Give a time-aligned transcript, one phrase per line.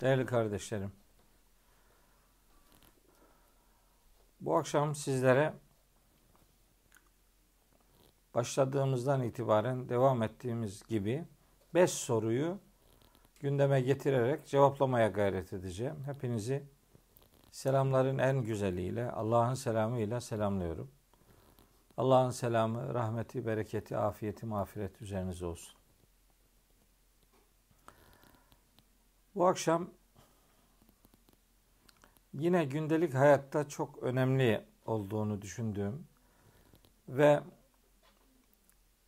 [0.00, 0.92] Değerli kardeşlerim,
[4.40, 5.54] bu akşam sizlere
[8.34, 11.24] başladığımızdan itibaren devam ettiğimiz gibi
[11.74, 12.58] beş soruyu
[13.40, 15.96] gündeme getirerek cevaplamaya gayret edeceğim.
[16.06, 16.62] Hepinizi
[17.50, 20.90] selamların en güzeliyle, Allah'ın selamıyla selamlıyorum.
[21.96, 25.83] Allah'ın selamı, rahmeti, bereketi, afiyeti, mağfiret üzerinize olsun.
[29.34, 29.90] Bu akşam
[32.34, 36.06] yine gündelik hayatta çok önemli olduğunu düşündüğüm
[37.08, 37.40] ve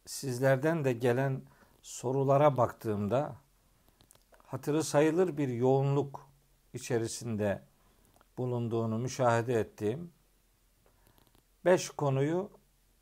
[0.06, 1.42] sizlerden de gelen
[1.82, 3.36] sorulara baktığımda
[4.46, 6.28] hatırı sayılır bir yoğunluk
[6.74, 7.62] içerisinde
[8.38, 10.12] bulunduğunu müşahede ettiğim
[11.64, 12.50] beş konuyu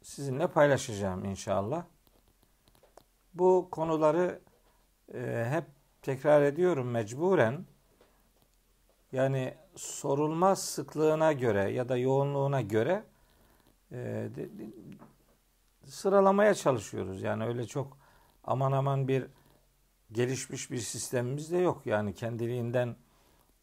[0.03, 1.85] sizinle paylaşacağım inşallah.
[3.35, 4.41] Bu konuları
[5.15, 5.65] e, hep
[6.05, 7.65] tekrar ediyorum mecburen.
[9.13, 13.05] Yani sorulma sıklığına göre ya da yoğunluğuna göre
[13.93, 14.67] e, de, de,
[15.85, 17.23] sıralamaya çalışıyoruz.
[17.23, 17.99] Yani öyle çok
[18.45, 19.27] aman aman bir
[20.13, 21.87] gelişmiş bir sistemimiz de yok.
[21.87, 22.97] Yani kendiliğinden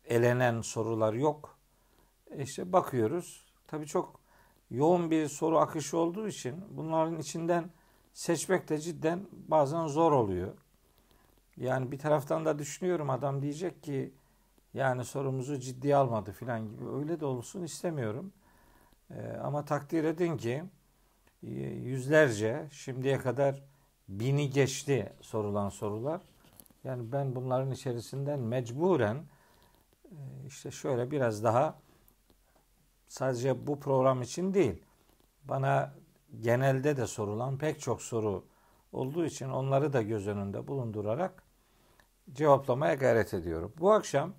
[0.06, 1.58] elenen sorular yok.
[2.32, 3.46] E işte bakıyoruz.
[3.68, 4.20] Tabii çok
[4.72, 7.70] yoğun bir soru akışı olduğu için bunların içinden
[8.14, 10.54] seçmek de cidden bazen zor oluyor.
[11.58, 14.14] Yani bir taraftan da düşünüyorum adam diyecek ki
[14.74, 16.90] yani sorumuzu ciddiye almadı filan gibi.
[16.90, 18.34] Öyle de olsun istemiyorum.
[19.12, 20.64] Ee, ama takdir edin ki
[21.44, 23.64] e, yüzlerce şimdiye kadar
[24.10, 26.22] bini geçti sorulan sorular.
[26.84, 29.26] Yani ben bunların içerisinden mecburen
[30.06, 31.80] e, işte şöyle biraz daha
[33.08, 34.84] sadece bu program için değil
[35.44, 35.94] bana
[36.42, 38.46] genelde de sorulan pek çok soru
[38.92, 41.44] olduğu için onları da göz önünde bulundurarak
[42.34, 43.74] cevaplamaya gayret ediyorum.
[43.80, 44.34] Bu akşam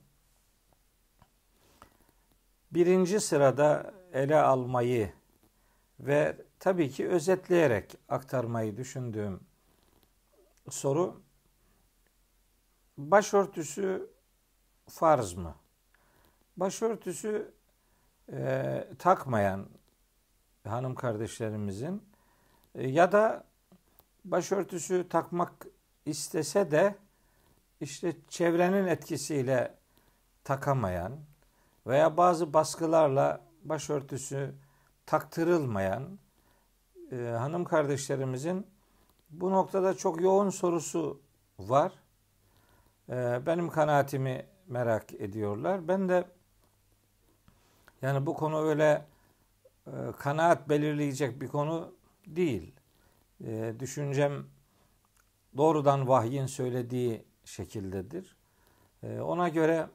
[2.70, 5.12] birinci sırada ele almayı
[6.00, 9.40] ve tabii ki özetleyerek aktarmayı düşündüğüm
[10.70, 11.22] soru
[12.98, 14.10] başörtüsü
[14.88, 15.54] farz mı?
[16.56, 17.54] Başörtüsü
[18.32, 19.68] e, takmayan
[20.64, 22.02] hanım kardeşlerimizin
[22.74, 23.51] e, ya da
[24.24, 25.66] başörtüsü takmak
[26.06, 26.94] istese de
[27.80, 29.74] işte çevrenin etkisiyle
[30.44, 31.12] takamayan
[31.86, 34.54] veya bazı baskılarla başörtüsü
[35.06, 36.18] taktırılmayan
[37.12, 38.66] e, hanım kardeşlerimizin
[39.30, 41.20] bu noktada çok yoğun sorusu
[41.58, 41.92] var.
[43.08, 45.88] E, benim kanaatimi merak ediyorlar.
[45.88, 46.24] Ben de
[48.02, 49.04] yani bu konu öyle
[49.86, 51.94] e, kanaat belirleyecek bir konu
[52.26, 52.72] değil.
[53.46, 54.46] E, düşüncem
[55.56, 58.36] doğrudan vahyin söylediği şekildedir.
[59.02, 59.88] E, ona göre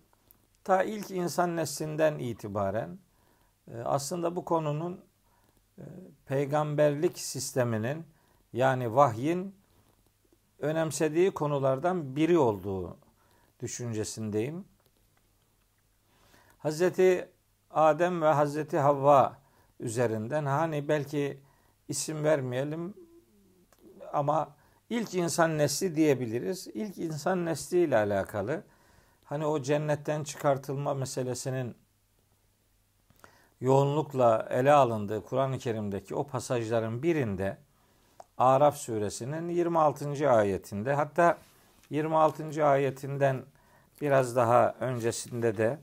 [0.63, 2.99] ta ilk insan neslinden itibaren
[3.67, 5.01] e, aslında bu konunun
[5.77, 5.83] e,
[6.25, 8.05] peygamberlik sisteminin
[8.53, 9.55] yani vahyin
[10.59, 12.97] önemsediği konulardan biri olduğu
[13.59, 14.65] düşüncesindeyim.
[16.57, 17.29] Hazreti
[17.71, 19.37] Adem ve Hazreti Havva
[19.79, 21.39] üzerinden hani belki
[21.87, 23.06] isim vermeyelim
[24.13, 24.55] ama
[24.89, 26.67] ilk insan nesli diyebiliriz.
[26.67, 28.63] İlk insan nesli ile alakalı
[29.25, 31.75] hani o cennetten çıkartılma meselesinin
[33.61, 37.57] yoğunlukla ele alındığı Kur'an-ı Kerim'deki o pasajların birinde
[38.37, 40.29] Araf suresinin 26.
[40.29, 41.37] ayetinde hatta
[41.89, 42.65] 26.
[42.65, 43.43] ayetinden
[44.01, 45.79] biraz daha öncesinde de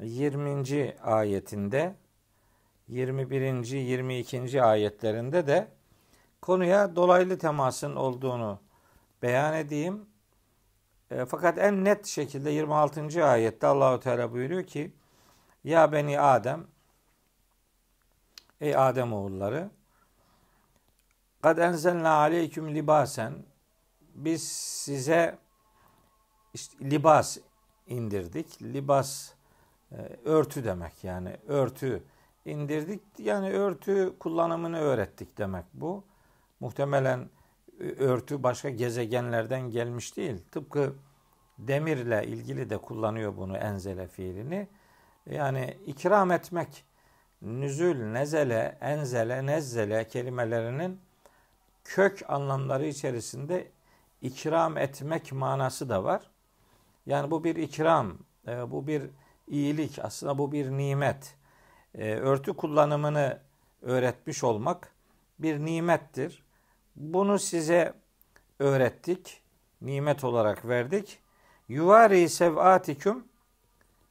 [0.00, 0.96] 20.
[1.02, 1.94] ayetinde
[2.88, 3.64] 21.
[3.72, 4.62] 22.
[4.62, 5.68] ayetlerinde de
[6.42, 8.58] konuya dolaylı temasın olduğunu
[9.22, 10.06] beyan edeyim.
[11.10, 13.24] E, fakat en net şekilde 26.
[13.24, 14.92] ayette Allahu Teala buyuruyor ki
[15.64, 16.66] Ya beni Adem
[18.60, 19.70] Ey Adem oğulları
[21.42, 23.34] Kad enzelna aleyküm libasen
[24.14, 25.38] biz size
[26.54, 27.38] işte libas
[27.86, 28.62] indirdik.
[28.62, 29.32] Libas
[29.92, 32.02] e, örtü demek yani örtü
[32.44, 36.04] indirdik yani örtü kullanımını öğrettik demek bu.
[36.60, 37.30] Muhtemelen
[37.98, 40.44] örtü başka gezegenlerden gelmiş değil.
[40.52, 40.94] Tıpkı
[41.58, 44.68] demirle ilgili de kullanıyor bunu enzele fiilini.
[45.26, 46.84] Yani ikram etmek,
[47.42, 51.00] nüzül, nezele, enzele, nezzele kelimelerinin
[51.84, 53.68] kök anlamları içerisinde
[54.22, 56.30] ikram etmek manası da var.
[57.06, 58.18] Yani bu bir ikram,
[58.48, 59.02] e, bu bir
[59.48, 61.34] iyilik, aslında bu bir nimet.
[61.94, 63.38] E, örtü kullanımını
[63.82, 64.92] öğretmiş olmak
[65.38, 66.42] bir nimettir.
[67.00, 67.94] Bunu size
[68.58, 69.42] öğrettik,
[69.80, 71.18] nimet olarak verdik.
[71.68, 73.24] Yuvari sevatikum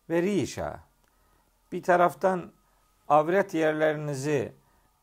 [0.09, 0.79] ve rişa.
[1.71, 2.51] Bir taraftan
[3.07, 4.53] avret yerlerinizi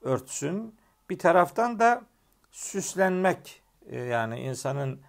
[0.03, 0.75] örtsün,
[1.11, 2.03] bir taraftan da
[2.51, 5.01] süslenmek e, yani insanın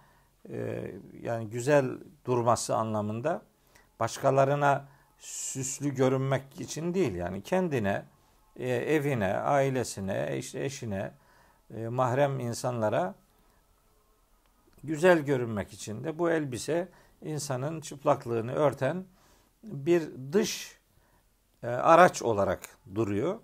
[0.50, 0.90] e,
[1.22, 3.42] yani güzel durması anlamında
[4.00, 4.88] başkalarına
[5.18, 8.04] süslü görünmek için değil yani kendine,
[8.56, 11.12] e, evine, ailesine, işte eşine,
[11.70, 13.14] mahrem insanlara
[14.84, 16.88] güzel görünmek için de bu elbise
[17.22, 19.04] insanın çıplaklığını örten
[19.64, 20.78] bir dış
[21.62, 22.60] araç olarak
[22.94, 23.38] duruyor.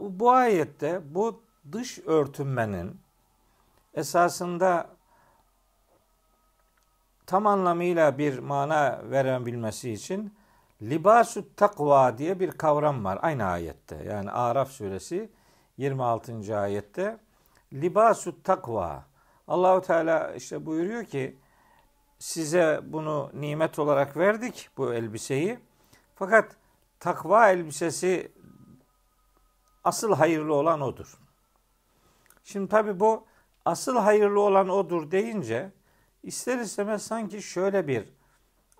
[0.00, 1.42] Bu ayette bu
[1.72, 3.00] dış örtünmenin
[3.94, 4.90] esasında
[7.26, 10.34] tam anlamıyla bir mana verebilmesi için
[10.82, 13.96] libasut takva diye bir kavram var aynı ayette.
[13.96, 15.30] Yani Araf suresi
[15.80, 16.58] 26.
[16.58, 17.18] ayette
[17.72, 19.04] libasut takva.
[19.48, 21.36] Allahu Teala işte buyuruyor ki
[22.18, 25.58] size bunu nimet olarak verdik bu elbiseyi.
[26.14, 26.56] Fakat
[26.98, 28.32] takva elbisesi
[29.84, 31.18] asıl hayırlı olan odur.
[32.44, 33.26] Şimdi tabi bu
[33.64, 35.72] asıl hayırlı olan odur deyince
[36.22, 38.12] ister istemez sanki şöyle bir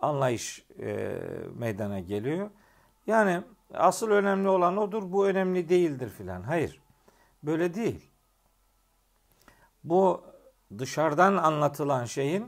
[0.00, 1.19] anlayış e,
[1.55, 2.50] meydana geliyor.
[3.06, 3.43] Yani
[3.75, 6.43] asıl önemli olan odur, bu önemli değildir filan.
[6.43, 6.81] Hayır.
[7.42, 8.10] Böyle değil.
[9.84, 10.25] Bu
[10.78, 12.46] dışarıdan anlatılan şeyin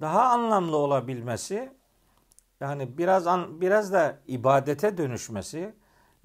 [0.00, 1.72] daha anlamlı olabilmesi
[2.60, 5.74] yani biraz an, biraz da ibadete dönüşmesi,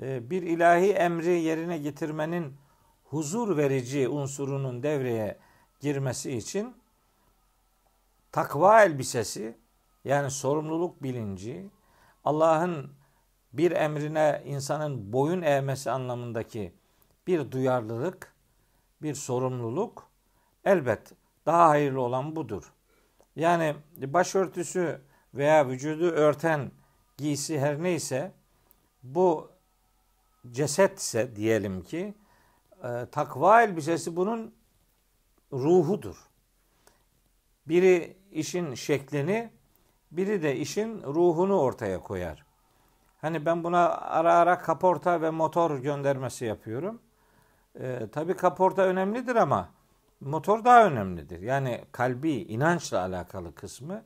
[0.02, 2.56] e, bir ilahi emri yerine getirmenin
[3.04, 5.38] huzur verici unsurunun devreye
[5.80, 6.76] girmesi için
[8.32, 9.58] takva elbisesi
[10.06, 11.70] yani sorumluluk bilinci
[12.26, 12.92] Allah'ın
[13.54, 16.74] bir emrine insanın boyun eğmesi anlamındaki
[17.28, 18.34] bir duyarlılık,
[19.02, 20.08] bir sorumluluk
[20.66, 21.12] elbet
[21.46, 22.74] daha hayırlı olan budur.
[23.36, 25.02] Yani başörtüsü
[25.34, 26.72] veya vücudu örten
[27.18, 28.32] giysi her neyse
[29.04, 29.52] bu
[30.52, 32.14] cesetse diyelim ki
[32.84, 34.54] e, takva elbisesi bunun
[35.54, 36.16] ruhudur.
[37.68, 39.50] Biri işin şeklini,
[40.12, 42.46] biri de işin ruhunu ortaya koyar.
[43.22, 47.02] Hani ben buna ara ara kaporta ve motor göndermesi yapıyorum.
[47.80, 49.70] E, tabii kaporta önemlidir ama
[50.22, 51.42] motor daha önemlidir.
[51.42, 54.04] Yani kalbi, inançla alakalı kısmı.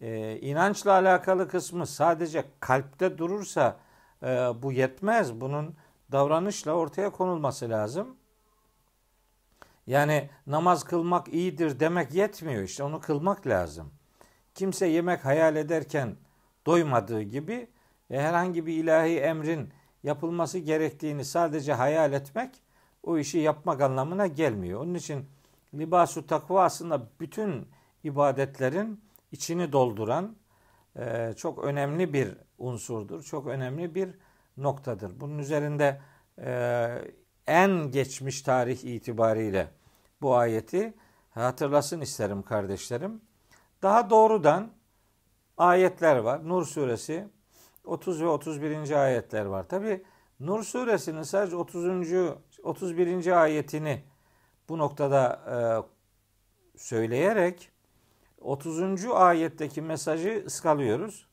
[0.00, 3.76] E, inançla alakalı kısmı sadece kalpte durursa
[4.22, 4.26] e,
[4.62, 5.40] bu yetmez.
[5.40, 5.76] Bunun
[6.12, 8.16] davranışla ortaya konulması lazım.
[9.86, 13.90] Yani namaz kılmak iyidir demek yetmiyor işte onu kılmak lazım.
[14.54, 16.16] Kimse yemek hayal ederken
[16.66, 17.68] doymadığı gibi
[18.10, 19.72] e, herhangi bir ilahi emrin
[20.02, 22.62] yapılması gerektiğini sadece hayal etmek
[23.08, 24.80] o işi yapmak anlamına gelmiyor.
[24.80, 25.26] Onun için
[25.74, 27.68] libasu takva aslında bütün
[28.04, 30.36] ibadetlerin içini dolduran
[30.96, 33.22] e, çok önemli bir unsurdur.
[33.22, 34.10] Çok önemli bir
[34.56, 35.20] noktadır.
[35.20, 36.00] Bunun üzerinde
[36.38, 36.88] e,
[37.46, 39.68] en geçmiş tarih itibariyle
[40.20, 40.94] bu ayeti
[41.30, 43.20] hatırlasın isterim kardeşlerim.
[43.82, 44.70] Daha doğrudan
[45.56, 46.48] ayetler var.
[46.48, 47.28] Nur suresi
[47.84, 48.90] 30 ve 31.
[48.90, 49.68] ayetler var.
[49.68, 50.04] Tabi
[50.40, 51.84] Nur suresinin sadece 30.
[52.68, 53.42] 31.
[53.42, 54.04] ayetini
[54.68, 55.56] bu noktada e,
[56.78, 57.70] söyleyerek
[58.40, 59.04] 30.
[59.04, 61.26] ayetteki mesajı ıskalıyoruz.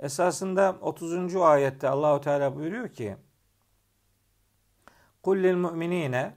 [0.00, 1.36] Esasında 30.
[1.36, 3.16] ayette Allahu Teala buyuruyor ki
[5.22, 6.36] Kullil müminine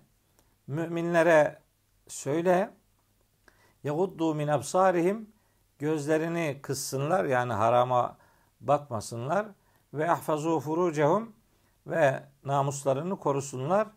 [0.68, 1.60] müminlere
[2.08, 2.70] söyle
[3.84, 5.30] yahuddu min absarihim
[5.80, 8.18] gözlerini kıssınlar yani harama
[8.62, 9.46] bakmasınlar
[9.94, 11.34] ve ahfazu furucehum
[11.88, 13.88] ve namuslarını korusunlar.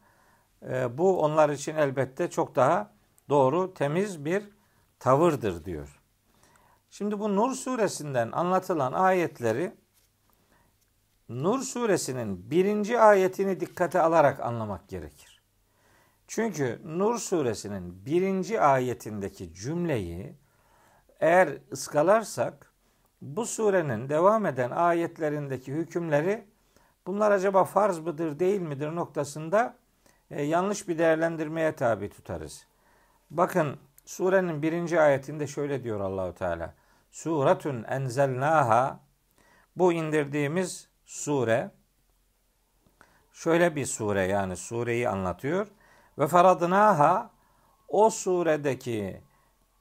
[0.71, 2.93] E, bu onlar için elbette çok daha
[3.29, 4.49] doğru, temiz bir
[4.99, 6.01] tavırdır diyor.
[6.91, 9.73] Şimdi bu Nur suresinden anlatılan ayetleri
[11.29, 15.43] Nur suresinin birinci ayetini dikkate alarak anlamak gerekir.
[16.27, 20.37] Çünkü Nur suresinin birinci ayetindeki cümleyi
[21.21, 22.73] eğer ıskalarsak
[23.23, 26.47] bu surenin devam eden ayetlerindeki hükümleri
[27.07, 29.77] bunlar acaba farz mıdır değil midir noktasında
[30.35, 32.67] e, yanlış bir değerlendirmeye tabi tutarız.
[33.31, 36.75] Bakın surenin birinci ayetinde şöyle diyor Allahu Teala.
[37.11, 39.01] Suratun enzelnaha
[39.77, 41.71] bu indirdiğimiz sure
[43.33, 45.67] şöyle bir sure yani sureyi anlatıyor.
[46.19, 47.31] Ve faradnaha
[47.89, 49.23] o suredeki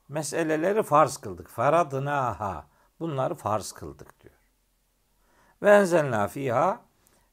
[0.09, 1.49] meseleleri farz kıldık.
[1.49, 2.67] Faradnaha
[2.99, 4.35] bunları farz kıldık diyor.
[5.61, 6.81] Ve enzelna fiha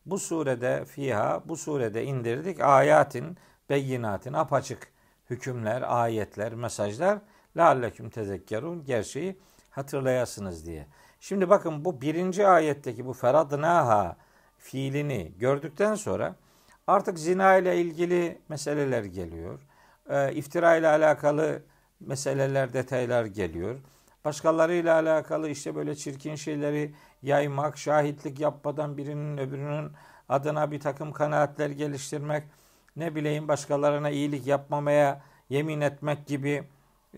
[0.07, 3.37] bu surede fiha bu surede indirdik ayatin
[3.71, 4.92] beyinatin apaçık
[5.30, 7.19] hükümler, ayetler, mesajlar
[7.57, 9.37] lealleküm tezekkerun gerçeği
[9.71, 10.87] hatırlayasınız diye.
[11.21, 14.16] Şimdi bakın bu birinci ayetteki bu feradnaha
[14.59, 16.37] fiilini gördükten sonra
[16.87, 19.61] artık zina ile ilgili meseleler geliyor.
[20.11, 21.62] E, iftira ile alakalı
[22.00, 23.76] meseleler, detaylar geliyor.
[24.25, 29.93] Başkalarıyla alakalı işte böyle çirkin şeyleri yaymak, şahitlik yapmadan birinin öbürünün
[30.29, 32.45] adına bir takım kanaatler geliştirmek,
[32.97, 36.65] ne bileyim başkalarına iyilik yapmamaya yemin etmek gibi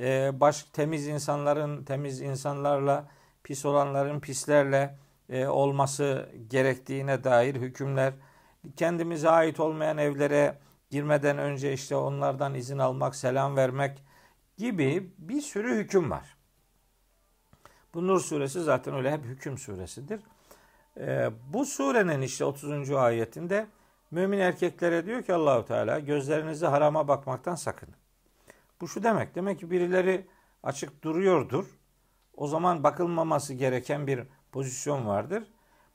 [0.00, 3.08] e, baş temiz insanların temiz insanlarla
[3.44, 8.14] pis olanların pislerle e, olması gerektiğine dair hükümler
[8.76, 10.58] kendimize ait olmayan evlere
[10.90, 14.02] girmeden önce işte onlardan izin almak, selam vermek
[14.56, 16.36] gibi bir sürü hüküm var.
[17.94, 20.20] Bu Nur suresi zaten öyle hep hüküm suresidir.
[20.98, 22.90] Ee, bu surenin işte 30.
[22.90, 23.66] ayetinde
[24.10, 27.88] mümin erkeklere diyor ki Allahu Teala gözlerinizi harama bakmaktan sakın.
[28.80, 29.34] Bu şu demek.
[29.34, 30.26] Demek ki birileri
[30.62, 31.66] açık duruyordur.
[32.36, 34.22] O zaman bakılmaması gereken bir
[34.52, 35.44] pozisyon vardır.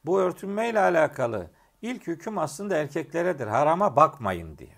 [0.06, 1.51] Bu örtünmeyle alakalı
[1.82, 3.48] ilk hüküm aslında erkekleredir.
[3.48, 4.75] Harama bakmayın diye.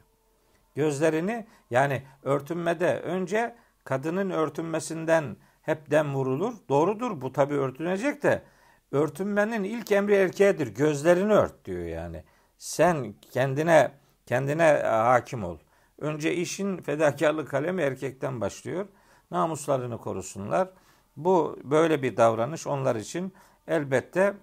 [0.76, 5.38] Gözlerini yani örtünmede önce kadının örtünmesinden
[5.70, 6.54] hep dem vurulur.
[6.70, 8.44] Doğrudur bu tabi örtünecek de
[8.92, 10.68] örtünmenin ilk emri erkeğedir.
[10.68, 12.24] Gözlerini ört diyor yani.
[12.58, 13.92] Sen kendine
[14.26, 15.58] kendine hakim ol.
[16.00, 18.88] Önce işin fedakarlık kalemi erkekten başlıyor.
[19.32, 20.70] Namuslarını korusunlar.
[21.18, 23.34] Bu böyle bir davranış onlar için
[23.68, 24.34] elbette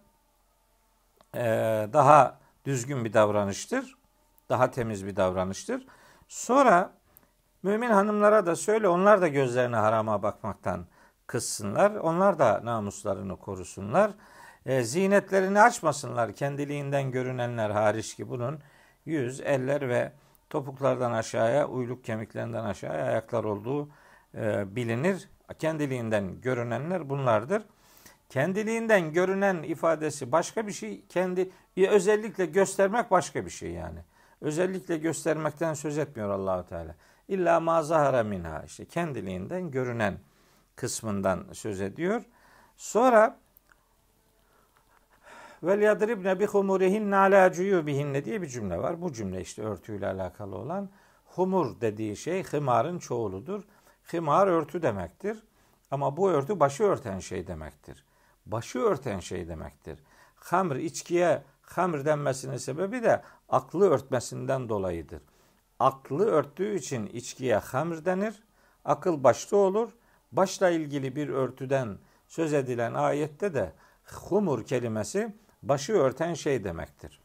[1.35, 1.41] e,
[1.93, 3.97] daha düzgün bir davranıştır.
[4.49, 5.87] Daha temiz bir davranıştır.
[6.29, 6.93] Sonra
[7.63, 10.87] mümin hanımlara da söyle onlar da gözlerini harama bakmaktan
[11.27, 11.91] kıssınlar.
[11.95, 14.11] Onlar da namuslarını korusunlar.
[14.67, 16.33] E, zinetlerini açmasınlar.
[16.33, 18.59] Kendiliğinden görünenler hariç ki bunun
[19.07, 20.13] yüz, eller ve
[20.51, 23.89] topuklardan aşağıya, uyluk kemiklerinden aşağıya ayaklar olduğu
[24.35, 25.29] e, bilinir.
[25.59, 27.63] Kendiliğinden görünenler bunlardır.
[28.29, 31.05] Kendiliğinden görünen ifadesi başka bir şey.
[31.09, 33.99] Kendi özellikle göstermek başka bir şey yani.
[34.41, 36.95] Özellikle göstermekten söz etmiyor Allahu Teala.
[37.29, 40.19] İlla mazahara minha işte kendiliğinden görünen
[40.77, 42.23] kısmından söz ediyor.
[42.77, 43.39] Sonra
[45.63, 49.03] vel yadribne bi humurihin ala cuyubihinne diye bir cümle var.
[49.03, 50.91] Bu cümle işte örtüyle alakalı olan
[51.25, 53.63] humur dediği şey hımarın çoğuludur.
[54.05, 55.43] Hımar örtü demektir.
[55.91, 58.05] Ama bu örtü başı örten şey demektir.
[58.47, 59.99] Başı örten şey demektir.
[60.37, 65.23] Hamr içkiye hamr denmesinin sebebi de aklı örtmesinden dolayıdır.
[65.79, 68.43] Aklı örttüğü için içkiye hamr denir.
[68.85, 69.91] Akıl başta olur
[70.33, 73.73] başla ilgili bir örtüden söz edilen ayette de
[74.05, 77.21] humur kelimesi başı örten şey demektir.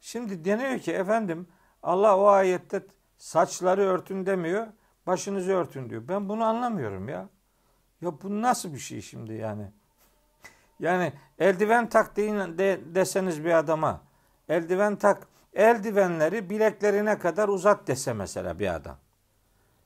[0.00, 1.46] Şimdi deniyor ki efendim
[1.82, 2.82] Allah o ayette
[3.18, 4.66] saçları örtün demiyor,
[5.06, 6.08] başınızı örtün diyor.
[6.08, 7.28] Ben bunu anlamıyorum ya.
[8.00, 9.70] Ya bu nasıl bir şey şimdi yani?
[10.80, 14.00] Yani eldiven tak deyin de, deseniz bir adama,
[14.48, 18.96] eldiven tak, eldivenleri bileklerine kadar uzat dese mesela bir adam.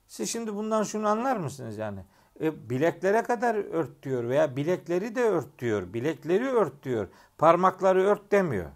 [0.07, 1.99] Siz şimdi bundan şunu anlar mısınız yani?
[2.41, 5.93] E, bileklere kadar ört diyor veya bilekleri de ört diyor.
[5.93, 7.07] Bilekleri ört diyor.
[7.37, 8.69] Parmakları ört demiyor.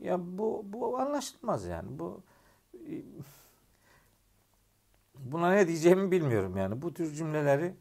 [0.00, 1.98] Ya bu bu anlaşılmaz yani.
[1.98, 2.20] Bu
[2.74, 3.02] e,
[5.18, 6.82] buna ne diyeceğimi bilmiyorum yani.
[6.82, 7.74] Bu tür cümleleri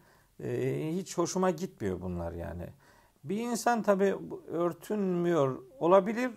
[0.44, 2.68] e, hiç hoşuma gitmiyor bunlar yani.
[3.24, 4.16] Bir insan tabi
[4.48, 6.32] örtünmüyor olabilir.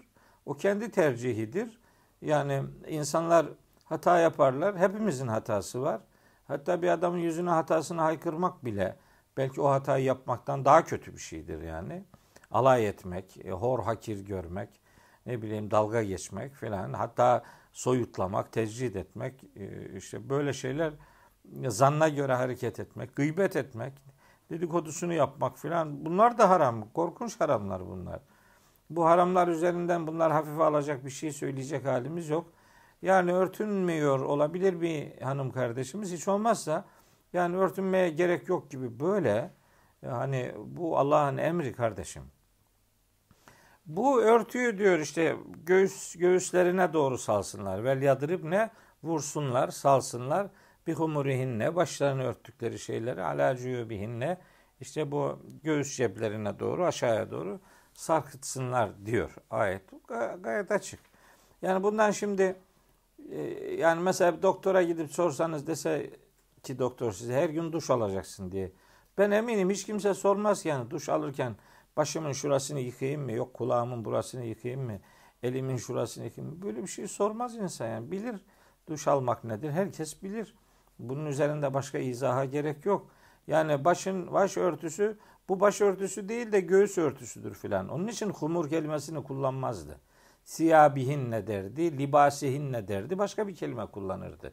[0.47, 1.81] O kendi tercihidir.
[2.23, 3.47] Yani insanlar
[3.85, 4.79] hata yaparlar.
[4.79, 6.01] Hepimizin hatası var.
[6.49, 8.97] Hatta bir adamın yüzüne hatasını haykırmak bile
[9.37, 12.05] belki o hatayı yapmaktan daha kötü bir şeydir yani.
[12.51, 14.69] Alay etmek, e, hor hakir görmek,
[15.27, 16.93] ne bileyim dalga geçmek filan.
[16.93, 20.93] Hatta soyutlamak, tecrid etmek, e, işte böyle şeyler
[21.67, 23.93] zanna göre hareket etmek, gıybet etmek,
[24.51, 26.05] dedikodusunu yapmak filan.
[26.05, 26.89] Bunlar da haram.
[26.95, 28.21] Korkunç haramlar bunlar.
[28.91, 32.53] Bu haramlar üzerinden bunlar hafife alacak bir şey söyleyecek halimiz yok.
[33.05, 36.13] Yani örtünmüyor olabilir bir hanım kardeşimiz.
[36.13, 36.85] Hiç olmazsa
[37.33, 39.51] yani örtünmeye gerek yok gibi böyle
[40.07, 42.23] hani bu Allah'ın emri kardeşim.
[43.87, 47.85] Bu örtüyü diyor işte göğüs göğüslerine doğru salsınlar.
[47.85, 48.71] Vel yadırıp ne
[49.03, 50.47] vursunlar, salsınlar.
[50.87, 54.39] Bir humurihinne başlarını örttükleri şeyleri ala cuyubihinne
[54.81, 57.61] işte bu göğüs ceplerine doğru aşağıya doğru
[57.95, 59.83] sarkıtsınlar diyor ayet.
[60.41, 61.01] Gayet açık.
[61.63, 62.57] Yani bundan şimdi
[63.79, 66.11] yani mesela doktora gidip sorsanız dese
[66.63, 68.73] ki doktor size her gün duş alacaksın diye.
[69.19, 71.57] Ben eminim hiç kimse sormaz yani duş alırken
[71.97, 73.33] başımın şurasını yıkayayım mı?
[73.33, 74.99] Yok kulağımın burasını yıkayayım mı?
[75.43, 76.63] Elimin şurasını yıkayayım mı?
[76.63, 78.11] Böyle bir şey sormaz insan yani.
[78.11, 78.41] Bilir
[78.89, 79.71] duş almak nedir?
[79.71, 80.55] Herkes bilir.
[80.99, 83.11] Bunun üzerinde başka izaha gerek yok.
[83.47, 87.89] Yani başın baş örtüsü Bu başörtüsü değil de göğüs örtüsüdür filan.
[87.89, 90.01] Onun için humur kelimesini kullanmazdı.
[90.45, 94.53] Siyabihin ne derdi, libasihin ne derdi, başka bir kelime kullanırdı.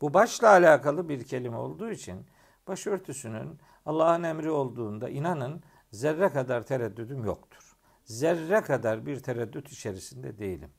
[0.00, 2.26] Bu başla alakalı bir kelime olduğu için
[2.68, 7.76] başörtüsünün Allah'ın emri olduğunda inanın zerre kadar tereddüdüm yoktur.
[8.04, 10.70] Zerre kadar bir tereddüt içerisinde değilim.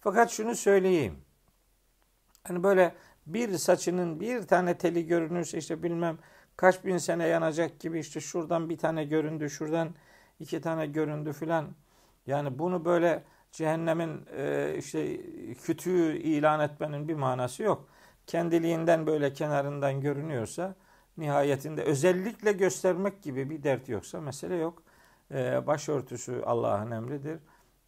[0.00, 1.18] Fakat şunu söyleyeyim.
[2.42, 2.94] Hani böyle
[3.26, 6.18] bir saçının bir tane teli görünürse işte bilmem
[6.56, 9.94] kaç bin sene yanacak gibi işte şuradan bir tane göründü, şuradan
[10.40, 11.74] iki tane göründü filan.
[12.26, 15.20] Yani bunu böyle cehennemin e, işte
[15.54, 17.88] kütüğü ilan etmenin bir manası yok.
[18.26, 20.74] Kendiliğinden böyle kenarından görünüyorsa
[21.18, 24.82] nihayetinde özellikle göstermek gibi bir dert yoksa mesele yok.
[25.34, 27.38] E, başörtüsü Allah'ın emridir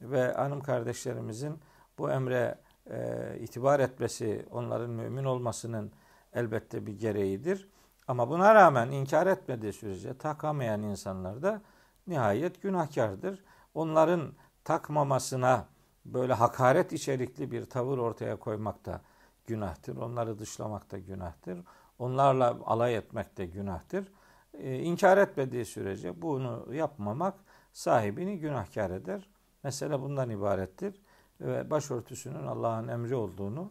[0.01, 1.59] ve hanım kardeşlerimizin
[1.99, 2.59] bu emre
[2.91, 5.93] e, itibar etmesi, onların mümin olmasının
[6.33, 7.69] elbette bir gereğidir.
[8.09, 11.63] Ama buna rağmen inkar etmediği sürece takamayan insanlar da
[12.07, 13.45] nihayet günahkardır.
[13.75, 14.33] Onların
[14.69, 15.67] takmamasına
[16.05, 19.01] böyle hakaret içerikli bir tavır ortaya koymak da
[19.47, 19.97] günahtır.
[19.97, 21.59] Onları dışlamak da günahtır.
[21.99, 24.13] Onlarla alay etmek de günahtır.
[24.55, 27.35] Ee, inkar etmediği sürece bunu yapmamak
[27.73, 29.29] sahibini günahkar eder.
[29.63, 31.03] Mesele bundan ibarettir.
[31.41, 33.71] Ve başörtüsünün Allah'ın emri olduğunu,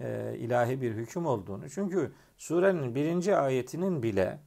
[0.00, 1.70] e, ilahi bir hüküm olduğunu.
[1.70, 4.38] Çünkü surenin birinci ayetinin bile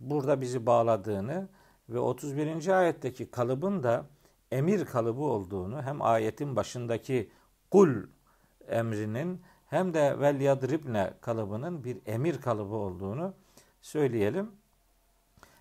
[0.00, 1.48] burada bizi bağladığını
[1.88, 2.78] ve 31.
[2.78, 4.06] ayetteki kalıbın da
[4.52, 7.30] emir kalıbı olduğunu hem ayetin başındaki
[7.70, 7.88] kul
[8.68, 13.34] emrinin hem de vel yadribne kalıbının bir emir kalıbı olduğunu
[13.82, 14.50] söyleyelim.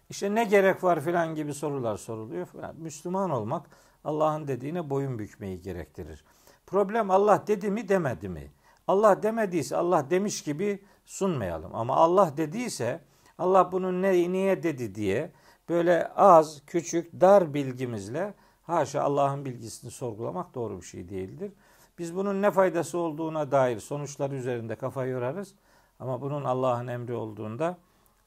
[0.10, 2.48] İşte ne gerek var filan gibi sorular soruluyor.
[2.78, 3.70] Müslüman olmak
[4.04, 6.24] Allah'ın dediğine boyun bükmeyi gerektirir.
[6.68, 8.52] Problem Allah dedi mi demedi mi?
[8.88, 11.76] Allah demediyse Allah demiş gibi sunmayalım.
[11.76, 13.02] Ama Allah dediyse
[13.38, 15.32] Allah bunu ne, niye dedi diye
[15.70, 18.34] böyle az, küçük, dar bilgimizle
[18.64, 21.52] haşa Allah'ın bilgisini sorgulamak doğru bir şey değildir.
[22.00, 25.56] Biz bunun ne faydası olduğuna dair sonuçlar üzerinde kafa yorarız.
[26.00, 27.78] Ama bunun Allah'ın emri olduğunda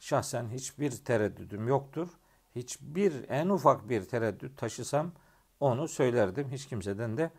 [0.01, 2.09] şahsen hiçbir tereddüdüm yoktur.
[2.57, 5.13] Hiçbir en ufak bir tereddüt taşısam
[5.61, 6.51] onu söylerdim.
[6.51, 7.31] Hiç kimseden de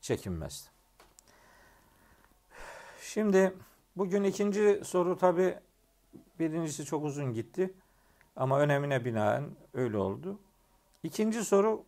[0.00, 0.72] çekinmezdim.
[3.00, 3.54] Şimdi
[3.96, 5.58] bugün ikinci soru tabi
[6.38, 7.74] birincisi çok uzun gitti.
[8.36, 10.38] Ama önemine binaen öyle oldu.
[11.02, 11.84] İkinci soru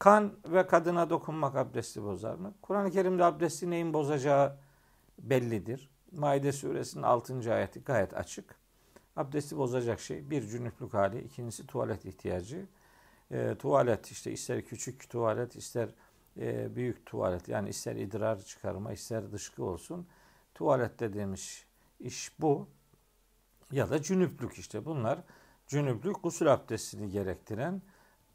[0.00, 2.54] kan ve kadına dokunmak abdesti bozar mı?
[2.62, 4.56] Kur'an-ı Kerim'de abdesti neyin bozacağı
[5.18, 5.90] bellidir.
[6.12, 7.54] Maide suresinin 6.
[7.54, 8.56] ayeti gayet açık.
[9.16, 12.66] Abdesti bozacak şey bir cünüplük hali, ikincisi tuvalet ihtiyacı.
[13.30, 15.88] E, tuvalet işte ister küçük tuvalet ister
[16.36, 20.06] e, büyük tuvalet yani ister idrar çıkarma ister dışkı olsun.
[20.54, 21.64] Tuvalet dediğimiz
[22.00, 22.68] iş bu.
[23.72, 25.18] Ya da cünüplük işte bunlar
[25.66, 27.82] cünüplük gusül abdestini gerektiren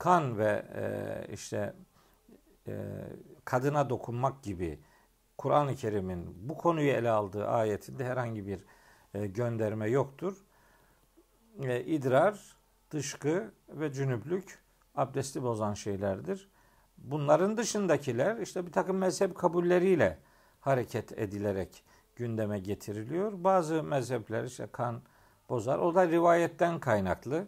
[0.06, 1.74] kan ve e, işte
[2.68, 2.74] e,
[3.46, 4.80] kadına dokunmak gibi
[5.38, 8.66] Kur'an-ı Kerim'in bu konuyu ele aldığı ayetinde herhangi bir
[9.14, 10.46] e, gönderme yoktur.
[11.64, 12.58] E, idrar,
[12.92, 14.60] dışkı ve cünüplük
[14.96, 16.50] abdesti bozan şeylerdir.
[16.98, 20.18] Bunların dışındakiler işte bir takım mezhep kabulleriyle
[20.60, 21.84] hareket edilerek
[22.16, 23.44] gündeme getiriliyor.
[23.44, 25.02] Bazı mezhepler işte kan
[25.50, 25.80] bozar.
[25.80, 27.48] O da rivayetten kaynaklı.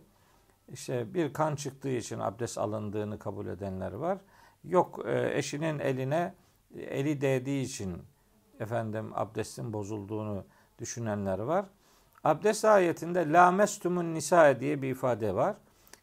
[0.74, 4.18] İşte bir kan çıktığı için abdest alındığını kabul edenler var.
[4.64, 6.34] Yok e, eşinin eline
[6.76, 8.02] eli değdiği için
[8.60, 10.46] efendim abdestin bozulduğunu
[10.80, 11.66] düşünenler var.
[12.24, 15.56] Abdest ayetinde la mestumun nisa diye bir ifade var.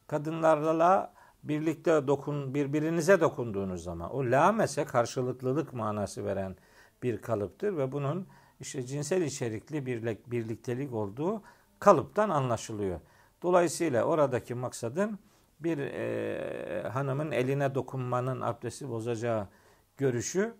[0.06, 6.56] Kadınlarla birlikte dokun birbirinize dokunduğunuz zaman o lamese karşılıklılık manası veren
[7.02, 8.26] bir kalıptır ve bunun
[8.60, 11.42] işte cinsel içerikli birlik, birliktelik olduğu
[11.78, 13.00] kalıptan anlaşılıyor.
[13.44, 15.18] Dolayısıyla oradaki maksadın
[15.60, 19.48] bir e, hanımın eline dokunmanın abdesti bozacağı
[19.96, 20.54] görüşü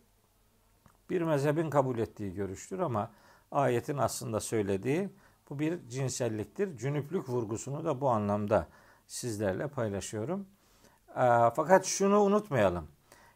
[1.11, 3.11] bir mezhebin kabul ettiği görüştür ama
[3.51, 5.09] ayetin aslında söylediği
[5.51, 6.77] bu bir cinselliktir.
[6.77, 8.68] Cünüplük vurgusunu da bu anlamda
[9.07, 10.47] sizlerle paylaşıyorum.
[11.09, 11.25] E,
[11.57, 12.88] fakat şunu unutmayalım.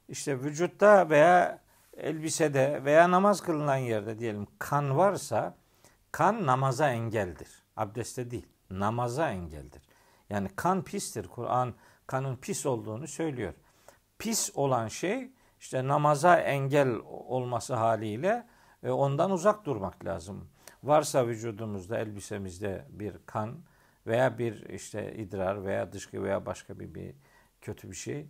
[0.08, 1.58] İşte vücutta veya
[1.96, 5.54] elbisede veya namaz kılınan yerde diyelim kan varsa
[6.12, 7.62] kan namaza engeldir.
[7.76, 9.82] Abdeste değil namaza engeldir.
[10.30, 11.28] Yani kan pistir.
[11.28, 11.74] Kur'an
[12.06, 13.54] kanın pis olduğunu söylüyor.
[14.18, 18.46] Pis olan şey işte namaza engel olması haliyle
[18.82, 20.48] e, ondan uzak durmak lazım.
[20.82, 23.58] Varsa vücudumuzda, elbisemizde bir kan
[24.06, 27.14] veya bir işte idrar veya dışkı veya başka bir, bir
[27.60, 28.26] kötü bir şey.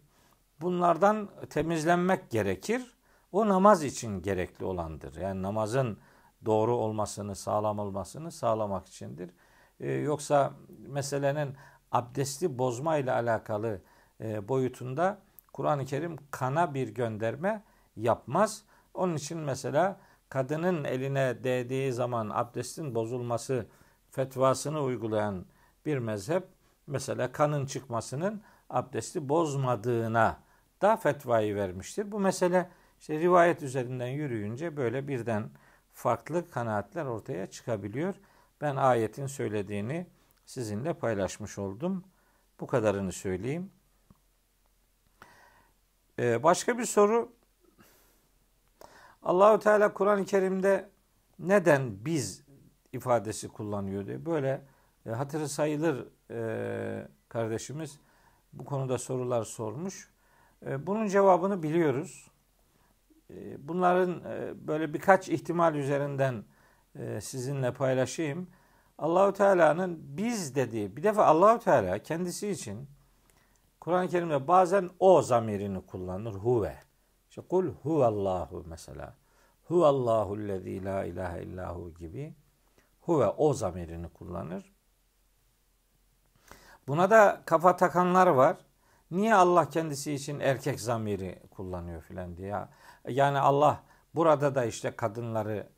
[0.61, 2.94] Bunlardan temizlenmek gerekir.
[3.33, 5.16] O namaz için gerekli olandır.
[5.16, 5.98] Yani namazın
[6.46, 9.31] doğru olmasını, sağlam olmasını sağlamak içindir.
[9.80, 10.52] E, yoksa
[10.86, 11.54] meselenin
[11.92, 13.80] abdesti bozma ile alakalı
[14.20, 15.18] e, boyutunda
[15.52, 17.62] Kur'an-ı Kerim kana bir gönderme
[17.96, 18.62] yapmaz.
[18.94, 23.66] Onun için mesela kadının eline değdiği zaman abdestin bozulması
[24.10, 25.46] fetvasını uygulayan
[25.86, 26.44] bir mezhep
[26.86, 30.38] mesela kanın çıkmasının abdesti bozmadığına
[30.82, 32.12] da fetvayı vermiştir.
[32.12, 35.50] Bu mesele işte rivayet üzerinden yürüyünce böyle birden
[35.92, 38.14] farklı kanaatler ortaya çıkabiliyor.
[38.61, 40.07] Ben ayetin söylediğini
[40.47, 42.05] sizinle paylaşmış oldum.
[42.61, 43.71] Bu kadarını söyleyeyim.
[46.18, 47.33] Ee, başka bir soru.
[49.23, 50.90] Allahu Teala Kur'an-ı Kerim'de
[51.38, 52.42] neden biz
[52.92, 54.62] ifadesi kullanıyor diye böyle
[55.07, 57.99] e, hatırı sayılır e, kardeşimiz
[58.53, 60.11] bu konuda sorular sormuş.
[60.66, 62.31] E, bunun cevabını biliyoruz.
[63.31, 66.44] E, bunların e, böyle birkaç ihtimal üzerinden
[67.20, 68.48] sizinle paylaşayım.
[68.98, 72.88] Allahu Teala'nın biz dediği bir defa Allahu Teala kendisi için
[73.80, 76.34] Kur'an-ı Kerim'de bazen o zamirini kullanır.
[76.34, 76.76] Huve.
[77.28, 79.14] İşte kul huvallahu mesela.
[79.64, 82.34] Huvallahu lezî la ilahe illahu gibi.
[83.00, 84.72] Huve o zamirini kullanır.
[86.88, 88.56] Buna da kafa takanlar var.
[89.11, 92.56] Niye Allah kendisi için erkek zamiri kullanıyor filan diye.
[93.08, 93.82] Yani Allah
[94.14, 95.68] burada da işte kadınları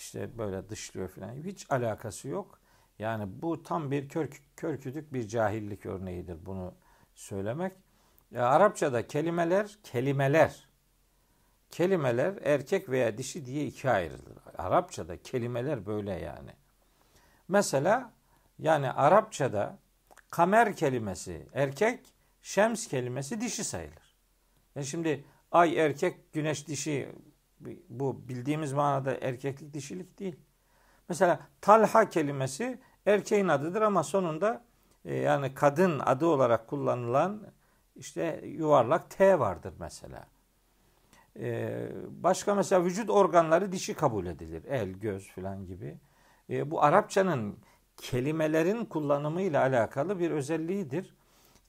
[0.00, 1.34] işte böyle dışlıyor filan.
[1.34, 2.58] Hiç alakası yok.
[2.98, 6.74] Yani bu tam bir kör, körkütük bir cahillik örneğidir bunu
[7.14, 7.72] söylemek.
[8.30, 10.68] Ya Arapçada kelimeler, kelimeler,
[11.70, 14.38] kelimeler erkek veya dişi diye ikiye ayrılır.
[14.58, 16.50] Arapçada kelimeler böyle yani.
[17.48, 18.12] Mesela
[18.58, 19.78] yani Arapçada
[20.30, 22.00] kamer kelimesi erkek,
[22.42, 24.16] şems kelimesi dişi sayılır.
[24.74, 27.08] Yani şimdi ay erkek, güneş dişi
[27.88, 30.36] bu bildiğimiz manada erkeklik dişilik değil.
[31.08, 34.64] Mesela talha kelimesi erkeğin adıdır ama sonunda
[35.04, 37.46] e, yani kadın adı olarak kullanılan
[37.96, 40.26] işte yuvarlak T vardır mesela.
[41.38, 41.78] E,
[42.10, 44.64] başka mesela vücut organları dişi kabul edilir.
[44.64, 45.98] El, göz filan gibi.
[46.50, 47.58] E, bu Arapçanın
[47.96, 51.14] kelimelerin kullanımı ile alakalı bir özelliğidir.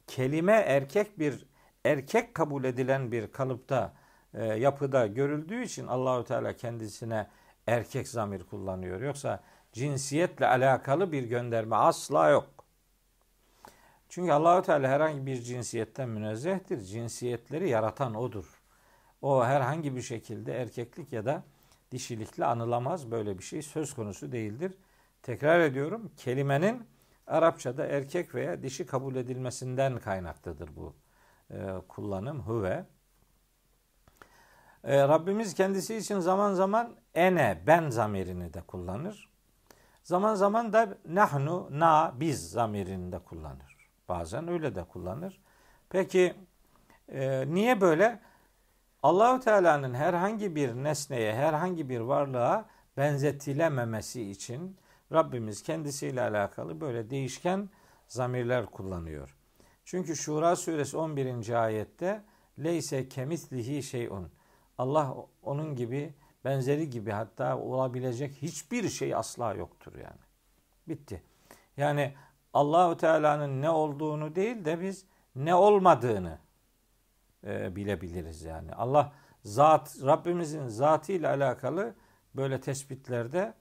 [0.08, 1.46] Kelime erkek bir
[1.86, 3.94] erkek kabul edilen bir kalıpta
[4.34, 7.28] e, yapıda görüldüğü için Allahü Teala kendisine
[7.68, 9.02] erkek zamir kullanıyor.
[9.02, 12.50] Yoksa cinsiyetle alakalı bir gönderme asla yok.
[14.10, 16.80] Çünkü Allahü Teala herhangi bir cinsiyetten münezzehtir.
[16.80, 18.62] Cinsiyetleri yaratan odur.
[19.22, 21.44] O herhangi bir şekilde erkeklik ya da
[21.92, 23.12] dişilikle anılamaz.
[23.12, 24.74] Böyle bir şey söz konusu değildir.
[25.24, 26.12] Tekrar ediyorum.
[26.18, 26.88] Kelimenin
[27.28, 30.96] Arapçada erkek veya dişi kabul edilmesinden kaynaklıdır bu
[31.52, 32.48] e, kullanım.
[32.48, 32.86] Hüve.
[34.84, 39.30] E, Rabbimiz kendisi için zaman zaman ene, ben zamirini de kullanır.
[40.04, 43.90] Zaman zaman da nahnu, na, biz zamirini de kullanır.
[44.10, 45.42] Bazen öyle de kullanır.
[45.90, 46.34] Peki
[47.10, 48.20] e, niye böyle?
[49.04, 52.66] Allahu Teala'nın herhangi bir nesneye, herhangi bir varlığa
[52.98, 54.78] benzetilememesi için
[55.12, 57.70] Rabbimiz kendisiyle alakalı böyle değişken
[58.08, 59.38] zamirler kullanıyor.
[59.86, 61.64] Çünkü Şura suresi 11.
[61.64, 62.22] ayette
[62.60, 64.32] leyse kemislihi şeyun.
[64.82, 66.14] Allah onun gibi
[66.46, 70.22] benzeri gibi hatta olabilecek hiçbir şey asla yoktur yani.
[70.88, 71.24] Bitti.
[71.78, 72.14] Yani
[72.54, 76.38] Allahu Teala'nın ne olduğunu değil de biz ne olmadığını
[77.44, 78.74] e, bilebiliriz yani.
[78.74, 79.12] Allah
[79.44, 81.94] zat Rabbimizin zatı ile alakalı
[82.36, 83.54] böyle tespitlerde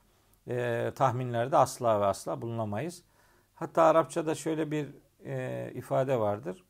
[0.48, 3.02] e, tahminlerde asla ve asla bulunamayız.
[3.54, 4.88] Hatta Arapçada şöyle bir
[5.24, 6.64] e, ifade vardır.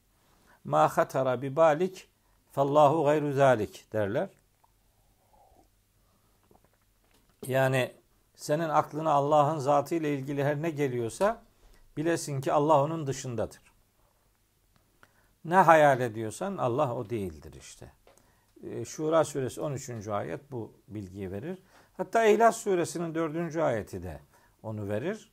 [0.64, 2.08] Ma hatara bi balik
[2.52, 4.39] fallahu gayru zalik derler.
[7.46, 7.92] Yani
[8.36, 11.42] senin aklına Allah'ın zatı ile ilgili her ne geliyorsa
[11.96, 13.60] bilesin ki Allah onun dışındadır.
[15.44, 17.92] Ne hayal ediyorsan Allah o değildir işte.
[18.62, 20.08] E, Şura suresi 13.
[20.08, 21.58] ayet bu bilgiyi verir.
[21.96, 23.56] Hatta İhlas suresinin 4.
[23.56, 24.20] ayeti de
[24.62, 25.32] onu verir.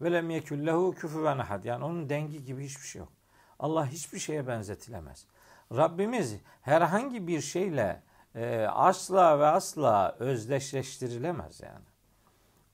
[0.00, 1.64] Ve lem yekullehu küfüven ahad.
[1.64, 3.12] Yani onun dengi gibi hiçbir şey yok.
[3.58, 5.26] Allah hiçbir şeye benzetilemez.
[5.72, 8.02] Rabbimiz herhangi bir şeyle
[8.36, 11.84] e, asla ve asla özdeşleştirilemez yani.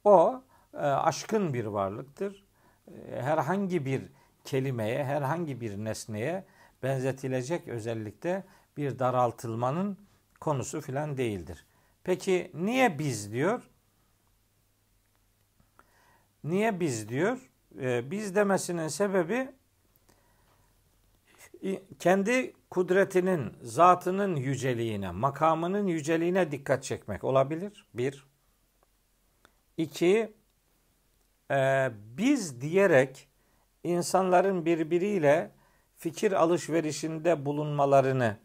[0.04, 0.42] O
[0.74, 2.44] e, aşkın bir varlıktır.
[2.88, 4.02] E, herhangi bir
[4.44, 6.44] kelimeye, herhangi bir nesneye
[6.82, 8.44] benzetilecek özellikle
[8.76, 9.98] bir daraltılmanın
[10.40, 11.66] konusu filan değildir.
[12.04, 13.62] Peki niye biz diyor?
[16.44, 17.50] Niye biz diyor?
[17.80, 19.48] Ee, biz demesinin sebebi
[21.98, 27.86] kendi kudretinin, zatının yüceliğine, makamının yüceliğine dikkat çekmek olabilir.
[27.94, 28.26] Bir.
[29.76, 30.32] İki,
[31.50, 33.28] e, biz diyerek
[33.84, 35.50] insanların birbiriyle
[35.96, 38.36] fikir alışverişinde bulunmalarını,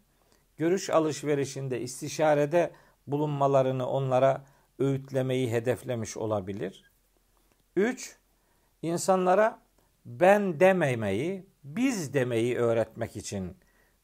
[0.57, 2.71] görüş alışverişinde, istişarede
[3.07, 4.45] bulunmalarını onlara
[4.79, 6.91] öğütlemeyi hedeflemiş olabilir.
[7.75, 8.15] Üç,
[8.81, 9.59] insanlara
[10.05, 13.57] ben dememeyi, biz demeyi öğretmek için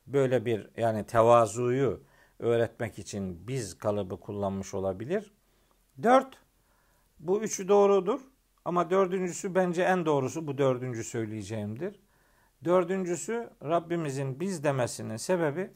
[0.07, 2.03] böyle bir yani tevazuyu
[2.39, 5.33] öğretmek için biz kalıbı kullanmış olabilir.
[6.03, 6.37] Dört,
[7.19, 8.21] bu üçü doğrudur
[8.65, 11.99] ama dördüncüsü bence en doğrusu bu dördüncü söyleyeceğimdir.
[12.63, 15.71] Dördüncüsü Rabbimizin biz demesinin sebebi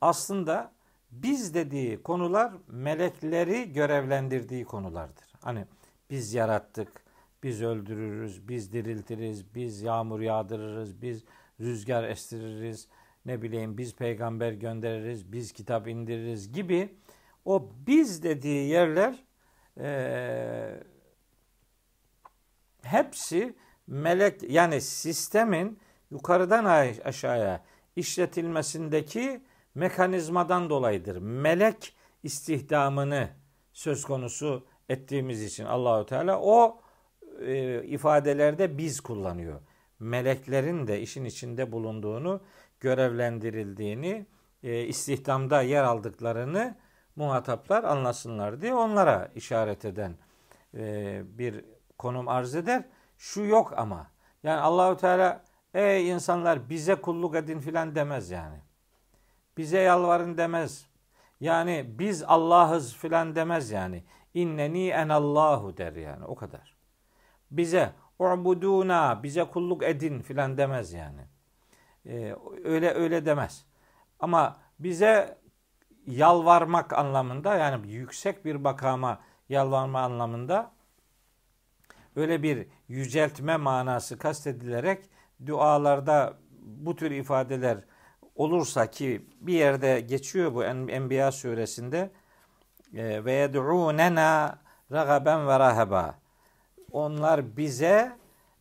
[0.00, 0.72] aslında
[1.10, 5.32] biz dediği konular melekleri görevlendirdiği konulardır.
[5.40, 5.66] Hani
[6.10, 7.04] biz yarattık,
[7.42, 11.24] biz öldürürüz, biz diriltiriz, biz yağmur yağdırırız, biz
[11.60, 12.88] rüzgar estiririz,
[13.26, 16.94] ne bileyim biz peygamber göndeririz, biz kitap indiririz gibi
[17.44, 19.24] o biz dediği yerler
[19.80, 20.82] e,
[22.82, 23.54] hepsi
[23.86, 25.78] melek yani sistemin
[26.10, 26.64] yukarıdan
[27.04, 27.64] aşağıya
[27.96, 29.40] işletilmesindeki
[29.74, 31.16] mekanizmadan dolayıdır.
[31.16, 33.28] Melek istihdamını
[33.72, 36.80] söz konusu ettiğimiz için Allahü Teala o
[37.40, 39.60] e, ifadelerde biz kullanıyor.
[40.00, 42.40] Meleklerin de işin içinde bulunduğunu,
[42.80, 44.26] görevlendirildiğini,
[44.62, 46.76] e, istihdamda yer aldıklarını
[47.16, 50.14] muhataplar anlasınlar diye onlara işaret eden
[50.74, 51.64] e, bir
[51.98, 52.84] konum arz eder.
[53.18, 54.10] Şu yok ama.
[54.42, 58.58] Yani Allahü Teala ey insanlar bize kulluk edin filan demez yani.
[59.56, 60.86] Bize yalvarın demez.
[61.40, 64.04] Yani biz Allah'ız filan demez yani.
[64.34, 66.76] İnneni en Allahu der yani o kadar.
[67.50, 71.20] Bize ubuduna bize kulluk edin filan demez yani.
[72.06, 73.66] Ee, öyle öyle demez.
[74.20, 75.38] Ama bize
[76.06, 80.72] yalvarmak anlamında yani yüksek bir makama yalvarma anlamında
[82.16, 85.04] öyle bir yüceltme manası kastedilerek
[85.46, 87.78] dualarda bu tür ifadeler
[88.34, 92.10] olursa ki bir yerde geçiyor bu Enbiya suresinde
[92.92, 94.58] ve yed'ûnena
[94.92, 96.19] ragaben ve rahaba.
[96.92, 98.16] Onlar bize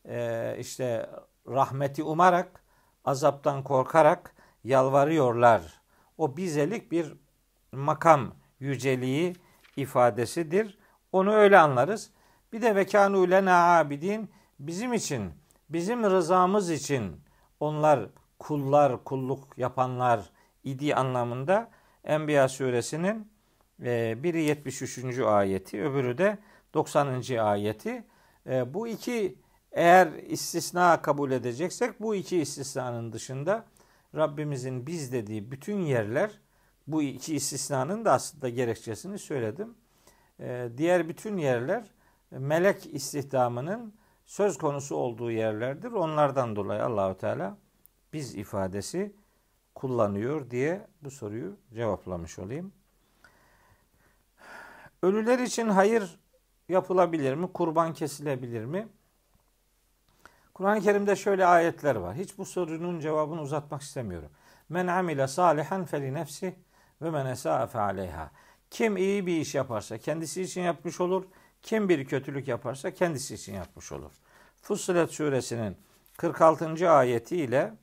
[0.05, 1.09] e, işte
[1.47, 2.63] rahmeti umarak,
[3.05, 5.81] azaptan korkarak yalvarıyorlar.
[6.17, 7.13] O bizelik bir
[7.71, 9.35] makam yüceliği
[9.77, 10.77] ifadesidir.
[11.11, 12.09] Onu öyle anlarız.
[12.53, 15.31] Bir de vekanu lena abidin bizim için,
[15.69, 17.21] bizim rızamız için
[17.59, 20.29] onlar kullar, kulluk yapanlar
[20.63, 21.69] idi anlamında
[22.03, 23.31] Enbiya suresinin
[23.83, 25.19] e, biri 73.
[25.19, 26.37] ayeti, öbürü de
[26.73, 27.37] 90.
[27.37, 28.03] ayeti.
[28.49, 29.35] E, bu iki
[29.71, 33.65] eğer istisna kabul edeceksek bu iki istisnanın dışında
[34.15, 36.31] Rabbimizin biz dediği bütün yerler
[36.87, 39.75] bu iki istisnanın da aslında gerekçesini söyledim.
[40.39, 41.83] E, diğer bütün yerler
[42.31, 43.93] melek istihdamının
[44.25, 45.91] söz konusu olduğu yerlerdir.
[45.91, 47.57] Onlardan dolayı Allahu Teala
[48.13, 49.15] biz ifadesi
[49.75, 52.73] kullanıyor diye bu soruyu cevaplamış olayım.
[55.03, 56.19] Ölüler için hayır
[56.69, 57.49] yapılabilir mi?
[57.53, 58.87] Kurban kesilebilir mi?
[60.53, 62.15] Kur'an-ı Kerim'de şöyle ayetler var.
[62.15, 64.29] Hiç bu sorunun cevabını uzatmak istemiyorum.
[64.69, 66.55] Men amile salihan feli nefsi
[67.01, 68.31] ve men esa'fe aleyha.
[68.69, 71.25] Kim iyi bir iş yaparsa kendisi için yapmış olur.
[71.61, 74.11] Kim bir kötülük yaparsa kendisi için yapmış olur.
[74.61, 75.77] Fussilet suresinin
[76.17, 76.91] 46.
[76.91, 77.73] ayeti ile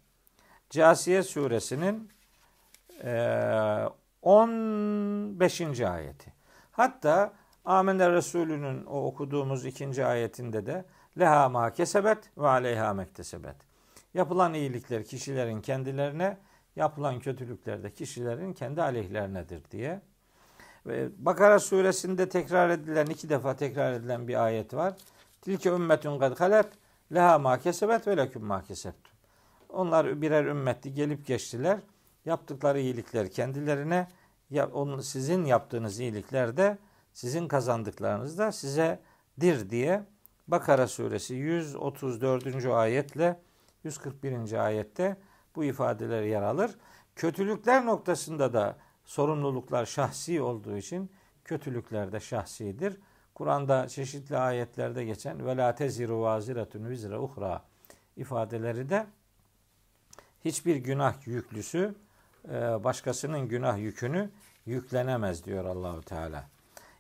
[0.71, 2.11] Casiye suresinin
[4.23, 5.61] 15.
[5.61, 6.33] E, ayeti.
[6.73, 7.33] Hatta
[7.67, 10.85] Amener Resulü'nün o okuduğumuz ikinci ayetinde de
[11.19, 13.57] leha ma kesebet ve aleyha mektesebet.
[14.15, 16.39] Yapılan iyilikler kişilerin kendilerine,
[16.77, 20.01] yapılan kötülükler de kişilerin kendi aleyhlernedir diye.
[20.87, 24.95] Ve Bakara suresinde tekrar edilen, iki defa tekrar edilen bir ayet var.
[25.43, 26.69] Tilke ümmetun kad halet
[27.15, 29.13] leha ma kesebet ve leküm ma kesebtum.
[29.69, 31.79] Onlar birer ümmetti gelip geçtiler.
[32.25, 34.09] Yaptıkları iyilikler kendilerine,
[35.03, 36.79] sizin yaptığınız iyilikler de
[37.17, 39.01] sizin kazandıklarınız da size
[39.41, 40.03] dir diye
[40.49, 42.67] Bakara suresi 134.
[42.67, 43.41] ayetle
[43.85, 44.53] 141.
[44.65, 45.17] ayette
[45.57, 46.71] bu ifadeler yer alır.
[47.17, 51.11] Kötülükler noktasında da sorumluluklar şahsi olduğu için
[51.45, 53.01] kötülükler de şahsidir.
[53.35, 57.63] Kur'an'da çeşitli ayetlerde geçen ve la teziru vaziretun vizre uhra
[58.17, 59.07] ifadeleri de
[60.45, 61.95] hiçbir günah yüklüsü
[62.49, 62.51] e,
[62.85, 64.31] başkasının günah yükünü
[64.67, 66.56] yüklenemez diyor Allahu Teala.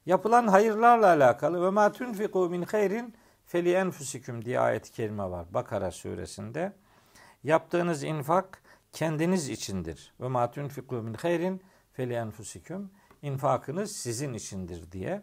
[0.06, 3.14] Yapılan hayırlarla alakalı ve ma tunfiku min hayrin
[3.46, 6.72] feli enfusikum diye ayet-i kerime var Bakara suresinde.
[7.44, 10.14] Yaptığınız infak kendiniz içindir.
[10.20, 12.90] Ve ma tunfiku min hayrin feli enfusikum.
[13.22, 15.22] İnfakınız sizin içindir diye.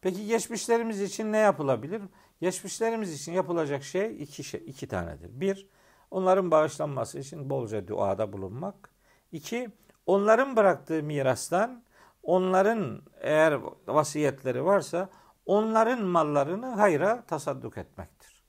[0.00, 2.02] Peki geçmişlerimiz için ne yapılabilir?
[2.40, 5.40] Geçmişlerimiz için yapılacak şey iki, şey, iki tanedir.
[5.40, 5.68] Bir,
[6.10, 8.90] onların bağışlanması için bolca duada bulunmak.
[9.32, 9.70] İki,
[10.06, 11.82] onların bıraktığı mirastan
[12.22, 15.08] onların eğer vasiyetleri varsa
[15.46, 18.44] onların mallarını hayra tasadduk etmektir.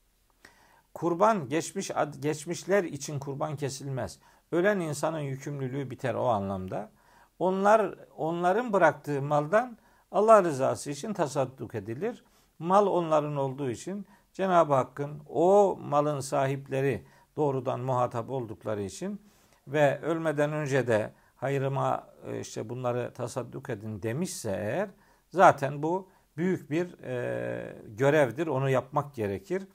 [0.93, 4.19] Kurban geçmiş geçmişler için kurban kesilmez.
[4.51, 6.91] Ölen insanın yükümlülüğü biter o anlamda.
[7.39, 9.77] Onlar onların bıraktığı maldan
[10.11, 12.23] Allah rızası için tasadduk edilir.
[12.59, 17.05] Mal onların olduğu için Cenab-ı Hakk'ın o malın sahipleri
[17.35, 19.21] doğrudan muhatap oldukları için
[19.67, 24.89] ve ölmeden önce de hayrıma e, işte bunları tasadduk edin demişse eğer
[25.29, 28.47] zaten bu büyük bir e, görevdir.
[28.47, 29.67] Onu yapmak gerekir.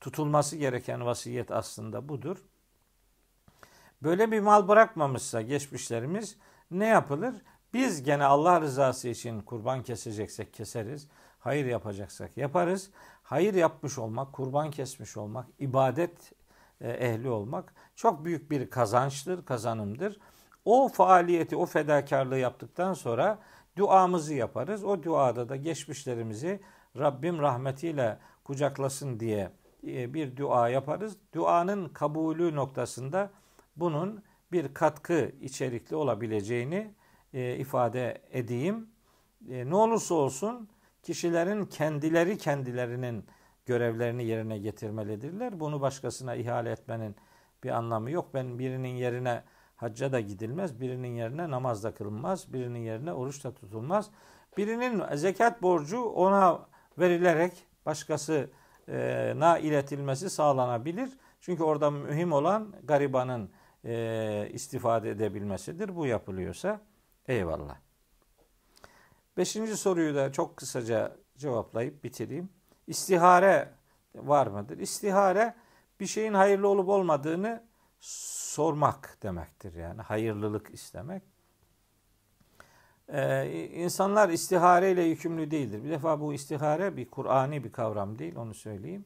[0.00, 2.36] Tutulması gereken vasiyet aslında budur.
[4.02, 6.36] Böyle bir mal bırakmamışsa geçmişlerimiz
[6.70, 7.34] ne yapılır?
[7.74, 11.08] Biz gene Allah rızası için kurban keseceksek keseriz.
[11.38, 12.90] Hayır yapacaksak yaparız.
[13.22, 16.32] Hayır yapmış olmak, kurban kesmiş olmak, ibadet
[16.80, 20.20] e, ehli olmak çok büyük bir kazançtır, kazanımdır.
[20.64, 23.38] O faaliyeti, o fedakarlığı yaptıktan sonra
[23.76, 24.84] duamızı yaparız.
[24.84, 26.60] O duada da geçmişlerimizi
[26.98, 29.50] Rabbim rahmetiyle kucaklasın diye
[29.86, 31.16] e, bir dua yaparız.
[31.34, 33.30] Duanın kabulü noktasında
[33.76, 34.22] bunun
[34.52, 36.94] bir katkı içerikli olabileceğini
[37.34, 38.88] e, ifade edeyim.
[39.50, 40.68] E, ne olursa olsun
[41.02, 43.24] kişilerin kendileri kendilerinin
[43.66, 45.60] görevlerini yerine getirmelidirler.
[45.60, 47.16] Bunu başkasına ihale etmenin
[47.64, 48.34] bir anlamı yok.
[48.34, 49.42] Ben birinin yerine
[49.84, 54.10] hacca da gidilmez, birinin yerine namaz da kılınmaz, birinin yerine oruç da tutulmaz.
[54.56, 56.60] Birinin zekat borcu ona
[56.98, 57.52] verilerek
[57.86, 61.10] başkasına iletilmesi sağlanabilir.
[61.40, 63.50] Çünkü orada mühim olan garibanın
[63.84, 65.96] e, istifade edebilmesidir.
[65.96, 66.80] Bu yapılıyorsa
[67.28, 67.76] eyvallah.
[69.36, 72.48] Beşinci soruyu da çok kısaca cevaplayıp bitireyim.
[72.86, 73.68] İstihare
[74.14, 74.78] var mıdır?
[74.78, 75.54] İstihare
[76.00, 77.62] bir şeyin hayırlı olup olmadığını
[78.04, 81.22] sormak demektir yani hayırlılık istemek.
[83.08, 85.84] Ee, insanlar istihare ile yükümlü değildir.
[85.84, 89.04] Bir defa bu istihare bir Kur'ani bir kavram değil onu söyleyeyim.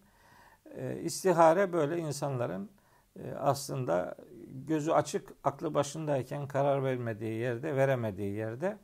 [0.76, 2.70] Ee, istihare böyle insanların
[3.16, 4.16] e, aslında
[4.48, 8.78] gözü açık aklı başındayken karar vermediği yerde veremediği yerde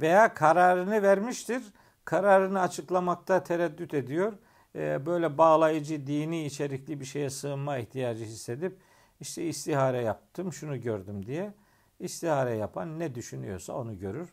[0.00, 1.62] veya kararını vermiştir
[2.04, 4.32] kararını açıklamakta tereddüt ediyor.
[4.76, 8.78] Ee, böyle bağlayıcı dini içerikli bir şeye sığınma ihtiyacı hissedip
[9.20, 11.54] işte istihare yaptım şunu gördüm diye
[12.00, 14.28] istihare yapan ne düşünüyorsa onu görür.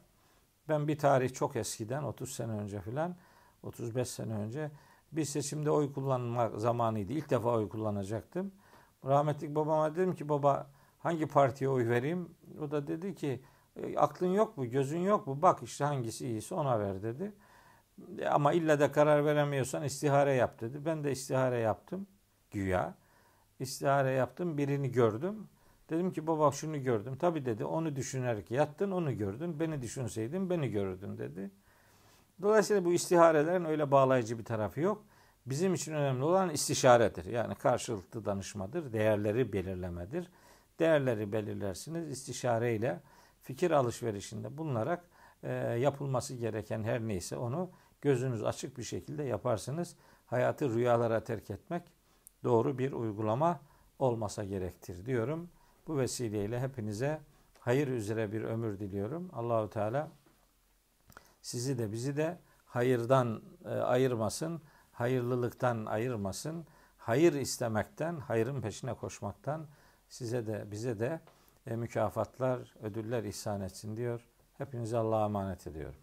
[0.70, 3.16] Ben bir tarih çok eskiden 30 sene önce filan
[3.64, 4.72] 35 sene önce
[5.12, 7.14] bir seçimde oy kullanma zamanıydı.
[7.14, 8.52] İlk defa oy kullanacaktım.
[9.06, 10.68] Rahmetlik babama dedim ki baba
[11.00, 12.36] hangi partiye oy vereyim?
[12.62, 13.42] O da dedi ki
[13.76, 15.42] e, aklın yok mu, gözün yok mu?
[15.42, 17.32] Bak işte hangisi iyiyse ona ver dedi.
[18.20, 20.86] E, ama illa da karar veremiyorsan istihare yap dedi.
[20.86, 22.08] Ben de istihare yaptım
[22.52, 22.96] güya.
[23.60, 25.48] İstihare yaptım birini gördüm.
[25.90, 27.18] Dedim ki baba şunu gördüm.
[27.18, 29.60] Tabi dedi onu düşünerek yattın onu gördün.
[29.60, 31.52] Beni düşünseydin beni görürdün dedi.
[32.42, 35.06] Dolayısıyla bu istiharelerin öyle bağlayıcı bir tarafı yok.
[35.46, 37.26] Bizim için önemli olan istişaredir.
[37.26, 38.94] Yani karşılıklı danışmadır.
[38.94, 40.28] Değerleri belirlemedir.
[40.80, 42.10] Değerleri belirlersiniz.
[42.10, 43.02] istişareyle
[43.42, 45.04] fikir alışverişinde bulunarak
[45.44, 47.70] e, yapılması gereken her neyse onu
[48.02, 49.96] gözünüz açık bir şekilde yaparsınız.
[50.26, 51.84] Hayatı rüyalara terk etmek
[52.46, 53.60] doğru bir uygulama
[54.00, 55.50] olmasa gerektir diyorum.
[55.88, 57.20] Bu vesileyle hepinize
[57.60, 59.30] hayır üzere bir ömür diliyorum.
[59.34, 60.10] Allahu Teala
[61.42, 66.66] sizi de bizi de hayırdan e, ayırmasın, hayırlılıktan ayırmasın.
[66.98, 69.68] Hayır istemekten, hayırın peşine koşmaktan
[70.10, 71.20] size de bize de
[71.68, 74.26] e, mükafatlar, ödüller ihsan etsin diyor.
[74.58, 76.00] Hepinize Allah'a emanet ediyorum.